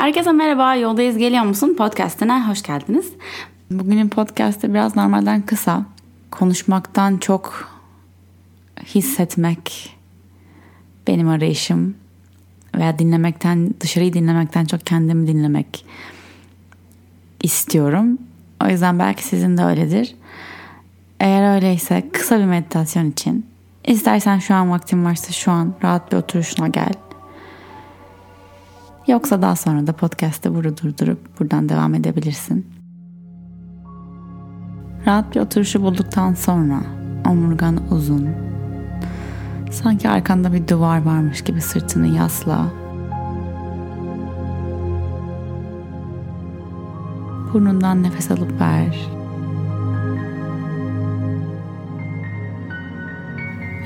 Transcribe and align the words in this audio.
Herkese 0.00 0.32
merhaba, 0.32 0.74
Yoldayız 0.74 1.18
Geliyor 1.18 1.44
Musun 1.44 1.74
podcastine 1.78 2.46
hoş 2.48 2.62
geldiniz. 2.62 3.12
Bugünün 3.70 4.08
podcastı 4.08 4.74
biraz 4.74 4.96
normalden 4.96 5.42
kısa. 5.42 5.86
Konuşmaktan 6.30 7.16
çok 7.16 7.70
hissetmek 8.84 9.96
benim 11.06 11.28
arayışım. 11.28 11.94
Veya 12.76 12.98
dinlemekten, 12.98 13.74
dışarıyı 13.80 14.12
dinlemekten 14.12 14.64
çok 14.64 14.86
kendimi 14.86 15.26
dinlemek 15.26 15.86
istiyorum. 17.42 18.18
O 18.64 18.68
yüzden 18.68 18.98
belki 18.98 19.24
sizin 19.24 19.56
de 19.56 19.64
öyledir. 19.64 20.14
Eğer 21.20 21.54
öyleyse 21.54 22.08
kısa 22.12 22.38
bir 22.38 22.44
meditasyon 22.44 23.10
için 23.10 23.46
istersen 23.84 24.38
şu 24.38 24.54
an 24.54 24.70
vaktin 24.70 25.04
varsa 25.04 25.32
şu 25.32 25.50
an 25.50 25.74
rahat 25.82 26.12
bir 26.12 26.16
oturuşuna 26.16 26.68
gel. 26.68 26.92
Yoksa 29.06 29.42
daha 29.42 29.56
sonra 29.56 29.86
da 29.86 29.92
podcast'ı 29.92 30.54
burada 30.54 30.76
durdurup 30.76 31.40
buradan 31.40 31.68
devam 31.68 31.94
edebilirsin. 31.94 32.66
Rahat 35.06 35.34
bir 35.34 35.40
oturuşu 35.40 35.82
bulduktan 35.82 36.34
sonra 36.34 36.80
omurgan 37.28 37.78
uzun. 37.90 38.28
Sanki 39.70 40.08
arkanda 40.08 40.52
bir 40.52 40.68
duvar 40.68 41.02
varmış 41.02 41.44
gibi 41.44 41.60
sırtını 41.60 42.06
yasla. 42.06 42.66
Burnundan 47.52 48.02
nefes 48.02 48.30
alıp 48.30 48.60
ver. 48.60 49.08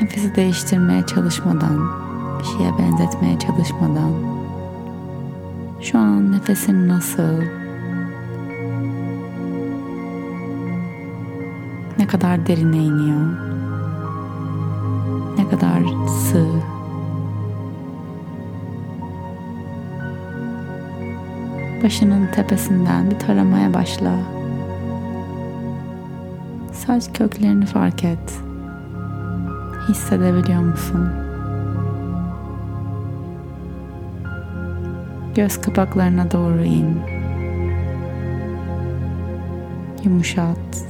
Nefesi 0.03 0.37
değiştirmeye 0.37 1.07
çalışmadan, 1.07 1.89
bir 2.39 2.45
şeye 2.45 2.79
benzetmeye 2.79 3.39
çalışmadan 3.39 4.34
şu 5.85 5.99
an 5.99 6.33
nefesin 6.33 6.89
nasıl? 6.89 7.43
Ne 11.99 12.07
kadar 12.07 12.47
derine 12.47 12.77
iniyor? 12.77 13.27
Ne 15.39 15.49
kadar 15.49 15.83
sığ? 16.09 16.47
Başının 21.85 22.27
tepesinden 22.27 23.11
bir 23.11 23.19
taramaya 23.19 23.75
başla. 23.75 24.13
Saç 26.73 27.05
köklerini 27.15 27.67
fark 27.67 28.05
et. 28.05 28.41
Hissedebiliyor 29.89 30.61
musun? 30.61 31.24
Göz 35.35 35.61
kapaklarına 35.61 36.31
doğru 36.31 36.65
in. 36.65 36.99
Yumuşat. 40.05 40.85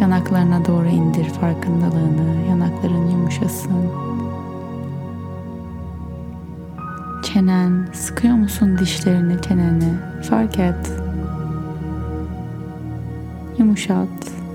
Yanaklarına 0.00 0.64
doğru 0.64 0.88
indir 0.88 1.24
farkındalığını. 1.24 2.48
Yanakların 2.48 3.10
yumuşasın. 3.10 3.72
Çenen, 7.22 7.88
sıkıyor 7.92 8.34
musun 8.34 8.78
dişlerini, 8.78 9.42
çeneni? 9.42 9.92
Fark 10.28 10.58
et. 10.58 10.92
Yumuşat. 13.58 14.45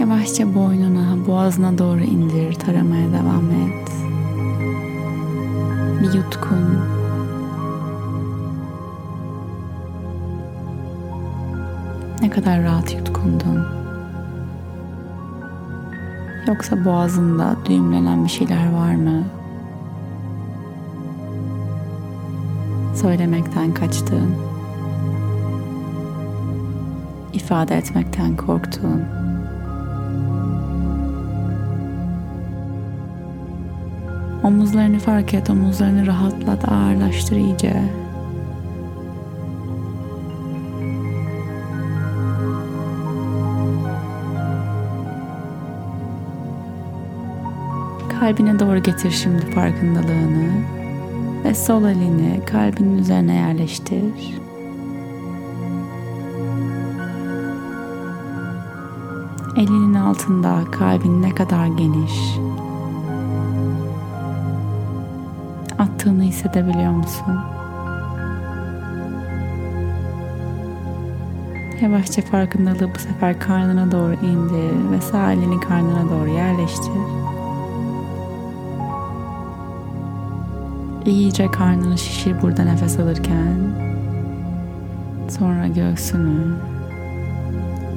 Yavaşça 0.00 0.54
boynuna, 0.54 1.26
boğazına 1.26 1.78
doğru 1.78 2.00
indir, 2.00 2.54
taramaya 2.54 3.12
devam 3.12 3.50
et. 3.50 3.90
Bir 6.02 6.12
yutkun. 6.12 6.80
Ne 12.22 12.30
kadar 12.30 12.62
rahat 12.62 12.94
yutkundun. 12.94 13.66
Yoksa 16.48 16.84
boğazında 16.84 17.56
düğümlenen 17.68 18.24
bir 18.24 18.30
şeyler 18.30 18.72
var 18.72 18.94
mı? 18.94 19.24
Söylemekten 22.94 23.74
kaçtığın, 23.74 24.34
ifade 27.32 27.76
etmekten 27.76 28.36
korktuğun, 28.36 29.02
Omuzlarını 34.46 34.98
fark 34.98 35.34
et, 35.34 35.50
omuzlarını 35.50 36.06
rahatlat, 36.06 36.68
ağırlaştır 36.68 37.36
iyice. 37.36 37.82
Kalbine 48.20 48.58
doğru 48.58 48.82
getir 48.82 49.10
şimdi 49.10 49.50
farkındalığını 49.50 50.48
ve 51.44 51.54
sol 51.54 51.84
elini 51.84 52.40
kalbinin 52.46 52.98
üzerine 52.98 53.34
yerleştir. 53.34 54.34
Elinin 59.56 59.94
altında 59.94 60.64
kalbin 60.72 61.22
ne 61.22 61.34
kadar 61.34 61.66
geniş, 61.66 62.38
attığını 66.06 66.22
hissedebiliyor 66.22 66.92
musun? 66.92 67.38
Yavaşça 71.82 72.22
farkındalığı 72.22 72.94
bu 72.94 72.98
sefer 72.98 73.40
karnına 73.40 73.92
doğru 73.92 74.14
indir 74.14 74.90
ve 74.90 75.00
sağ 75.00 75.32
elini 75.32 75.60
karnına 75.60 76.10
doğru 76.10 76.28
yerleştir. 76.28 76.92
İyice 81.06 81.50
karnını 81.50 81.98
şişir 81.98 82.42
burada 82.42 82.64
nefes 82.64 82.98
alırken. 82.98 83.56
Sonra 85.28 85.66
göğsünü 85.66 86.56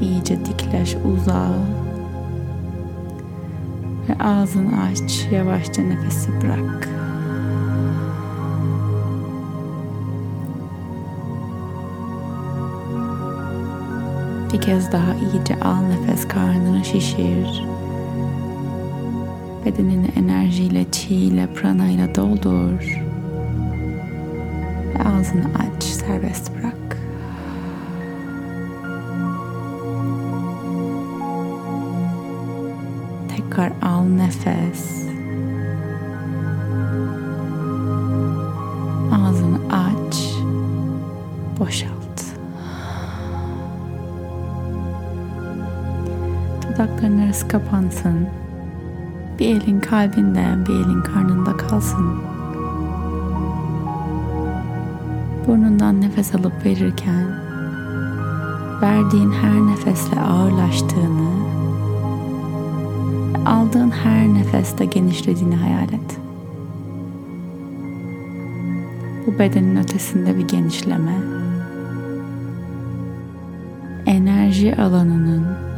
iyice 0.01 0.45
dikleş, 0.45 0.95
uza. 0.95 1.49
Ve 4.09 4.23
ağzını 4.23 4.81
aç, 4.83 5.27
yavaşça 5.31 5.81
nefesi 5.81 6.31
bırak. 6.41 6.98
Bir 14.53 14.61
kez 14.61 14.91
daha 14.91 15.13
iyice 15.13 15.59
al 15.59 15.81
nefes, 15.81 16.27
karnını 16.27 16.85
şişir. 16.85 17.63
Bedenini 19.65 20.07
enerjiyle, 20.15 20.85
çi 20.91 21.15
ile, 21.15 21.47
prana 21.53 21.87
ile 21.87 22.15
doldur. 22.15 23.01
Ve 24.95 25.03
ağzını 25.03 25.45
aç, 25.45 25.83
serbest 25.83 26.51
bırak. 26.57 26.97
Tekrar 33.35 33.71
al 33.81 34.03
nefes. 34.03 35.08
Dudakların 46.79 47.19
arası 47.19 47.47
kapansın. 47.47 48.27
Bir 49.39 49.55
elin 49.55 49.79
kalbinde, 49.79 50.45
bir 50.67 50.73
elin 50.73 51.01
karnında 51.01 51.57
kalsın. 51.57 52.21
Burnundan 55.47 56.01
nefes 56.01 56.35
alıp 56.35 56.65
verirken 56.65 57.27
verdiğin 58.81 59.31
her 59.31 59.67
nefesle 59.67 60.21
ağırlaştığını 60.21 61.29
aldığın 63.45 63.91
her 63.91 64.27
nefeste 64.27 64.85
genişlediğini 64.85 65.55
hayal 65.55 65.93
et. 65.93 66.19
Bu 69.27 69.39
bedenin 69.39 69.75
ötesinde 69.75 70.37
bir 70.37 70.47
genişleme. 70.47 71.15
Enerji 74.05 74.75
alanının 74.75 75.68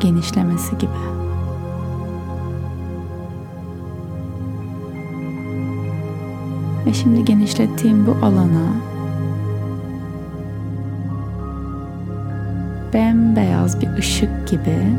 genişlemesi 0.00 0.78
gibi. 0.78 1.20
Ve 6.86 6.92
şimdi 6.92 7.24
genişlettiğim 7.24 8.06
bu 8.06 8.26
alana 8.26 8.72
bembeyaz 12.94 13.80
bir 13.80 13.88
ışık 13.98 14.48
gibi 14.48 14.96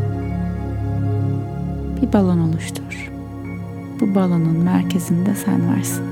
bir 2.01 2.13
balon 2.13 2.39
oluştur. 2.39 3.11
bu 3.99 4.15
balonun 4.15 4.57
merkezinde 4.57 5.35
sen 5.35 5.75
varsın. 5.75 6.05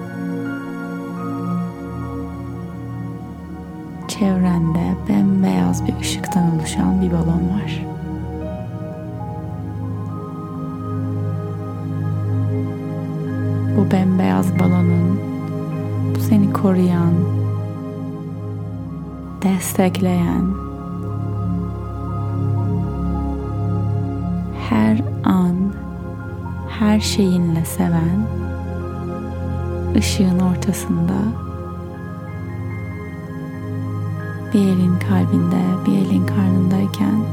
Çevrende 4.07 4.95
bembeyaz 5.09 5.88
bir 5.88 5.95
ışıktan 6.01 6.56
oluşan 6.56 7.01
bir 7.01 7.12
balon 7.12 7.50
var. 7.50 7.99
Bu 13.89 13.94
bembeyaz 13.94 14.59
balonun 14.59 15.19
bu 16.15 16.19
seni 16.19 16.53
koruyan, 16.53 17.13
destekleyen, 19.44 20.45
her 24.69 25.01
an 25.24 25.56
her 26.80 27.00
şeyinle 27.00 27.65
seven, 27.65 28.27
ışığın 29.97 30.39
ortasında 30.39 31.18
bir 34.53 34.59
elin 34.59 35.00
kalbinde, 35.00 35.62
bir 35.85 36.07
elin 36.07 36.25
karnındayken 36.25 37.24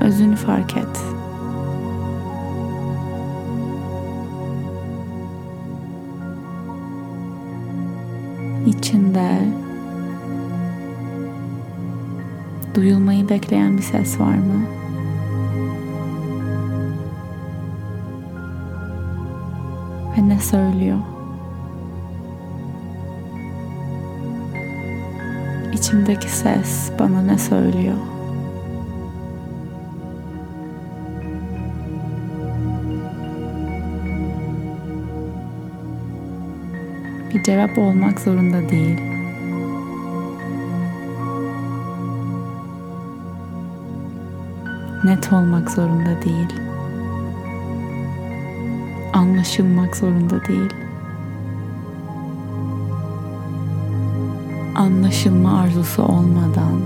özünü 0.00 0.36
fark 0.36 0.76
et. 0.76 1.15
İçinde 8.66 9.38
duyulmayı 12.74 13.28
bekleyen 13.28 13.76
bir 13.76 13.82
ses 13.82 14.20
var 14.20 14.34
mı? 14.34 14.62
Ve 20.16 20.28
ne 20.28 20.38
söylüyor? 20.40 20.98
İçimdeki 25.72 26.30
ses 26.30 26.90
bana 26.98 27.22
ne 27.22 27.38
söylüyor? 27.38 28.15
Bir 37.36 37.42
cevap 37.42 37.78
olmak 37.78 38.20
zorunda 38.20 38.68
değil. 38.68 39.00
Net 45.04 45.32
olmak 45.32 45.70
zorunda 45.70 46.22
değil. 46.24 46.48
Anlaşılmak 49.12 49.96
zorunda 49.96 50.44
değil. 50.44 50.70
anlaşılma 54.74 55.60
arzusu 55.60 56.02
olmadan 56.02 56.80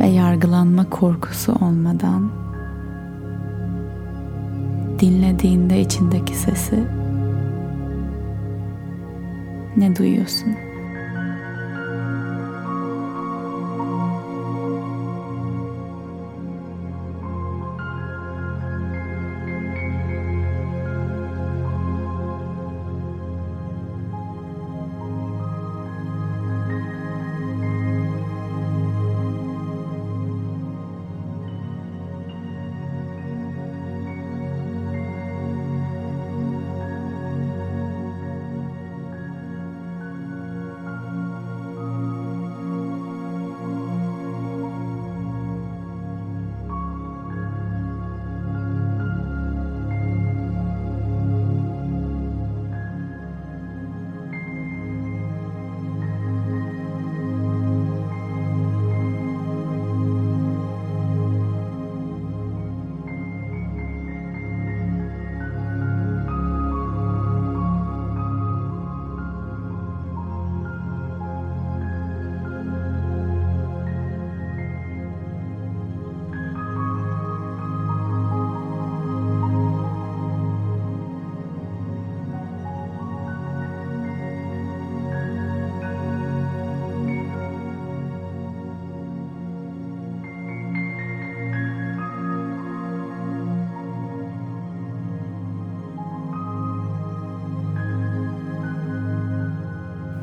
ve 0.00 0.06
yargılanma 0.06 0.90
korkusu 0.90 1.52
olmadan 1.52 2.30
dinlediğinde 5.00 5.80
içindeki 5.80 6.36
sesi 6.36 7.01
ne 9.76 9.96
duyuyorsun? 9.96 10.56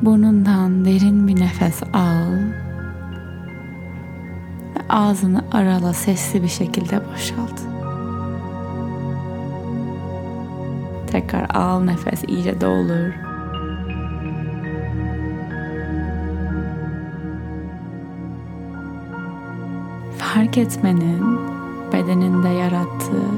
Burnundan 0.02 0.84
derin 0.84 1.28
bir 1.28 1.40
nefes 1.40 1.82
al 1.82 2.32
ve 4.74 4.80
ağzını 4.88 5.44
arala 5.52 5.92
sesli 5.92 6.42
bir 6.42 6.48
şekilde 6.48 7.00
boşalt. 7.12 7.60
Tekrar 11.06 11.50
al 11.54 11.80
nefes 11.80 12.24
iyice 12.28 12.60
dolur. 12.60 13.12
Fark 20.18 20.58
etmenin 20.58 21.38
bedeninde 21.92 22.48
yarattığı, 22.48 23.30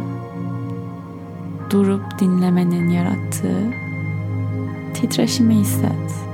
durup 1.70 2.18
dinlemenin 2.18 2.88
yarattığı 2.88 3.62
titreşimi 4.94 5.54
hisset. 5.54 6.31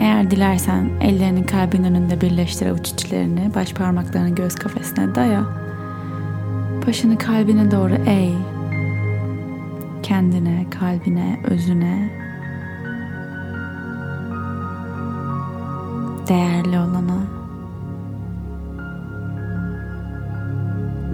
Eğer 0.00 0.30
dilersen 0.30 0.90
ellerini 1.00 1.46
kalbin 1.46 1.84
önünde 1.84 2.20
birleştir 2.20 2.66
avuç 2.66 2.88
içlerini, 2.88 3.54
baş 3.54 3.74
parmaklarını 3.74 4.34
göz 4.34 4.54
kafesine 4.54 5.14
daya. 5.14 5.44
Başını 6.86 7.18
kalbine 7.18 7.70
doğru 7.70 7.94
eğ. 7.94 8.32
Kendine, 10.02 10.66
kalbine, 10.70 11.40
özüne, 11.44 12.10
değerli 16.28 16.78
olana 16.78 17.20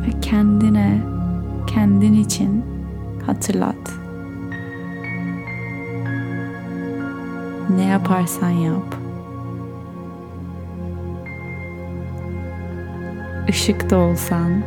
ve 0.07 0.21
kendine, 0.21 1.01
kendin 1.67 2.15
için 2.15 2.65
hatırlat. 3.27 4.06
Yaparsan 7.87 8.51
yap. 8.51 8.97
Işıkta 13.49 13.97
olsan, 13.97 14.63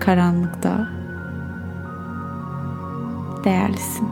karanlıkta 0.00 0.88
değerlisin. 3.44 4.08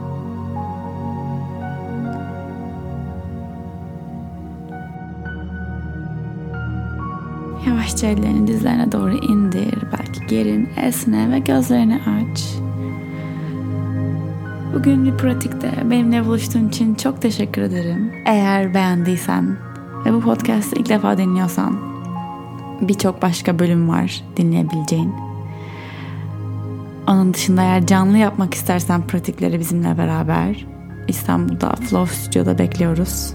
Yavaşça 7.66 8.06
ellerini 8.06 8.46
dizlerine 8.46 8.92
doğru 8.92 9.14
indir. 9.14 9.74
Belki 9.92 10.26
gerin, 10.26 10.68
esne 10.76 11.30
ve 11.30 11.38
gözlerini 11.38 11.94
aç. 11.96 12.53
Bugün 14.74 15.04
bir 15.04 15.16
pratikte 15.16 15.72
benimle 15.90 16.26
buluştuğun 16.26 16.68
için 16.68 16.94
çok 16.94 17.22
teşekkür 17.22 17.62
ederim. 17.62 18.12
Eğer 18.26 18.74
beğendiysen 18.74 19.56
ve 20.04 20.12
bu 20.12 20.20
podcast'ı 20.20 20.76
ilk 20.76 20.88
defa 20.88 21.18
dinliyorsan 21.18 21.78
birçok 22.80 23.22
başka 23.22 23.58
bölüm 23.58 23.88
var 23.88 24.24
dinleyebileceğin. 24.36 25.14
Onun 27.08 27.34
dışında 27.34 27.62
eğer 27.62 27.86
canlı 27.86 28.18
yapmak 28.18 28.54
istersen 28.54 29.06
pratikleri 29.06 29.60
bizimle 29.60 29.98
beraber 29.98 30.66
İstanbul'da 31.08 31.74
Flow 31.74 32.16
Studio'da 32.16 32.58
bekliyoruz. 32.58 33.34